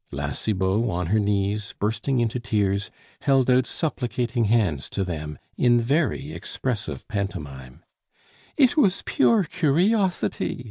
La 0.11 0.31
Cibot, 0.31 0.89
on 0.89 1.05
her 1.13 1.19
knees, 1.19 1.75
bursting 1.77 2.19
into 2.21 2.39
tears, 2.39 2.89
held 3.19 3.51
out 3.51 3.67
supplicating 3.67 4.45
hands 4.45 4.89
to 4.89 5.03
them 5.03 5.37
in 5.57 5.79
very 5.79 6.33
expressive 6.33 7.07
pantomime. 7.07 7.85
"It 8.57 8.75
was 8.75 9.03
pure 9.05 9.43
curiosity!" 9.43 10.57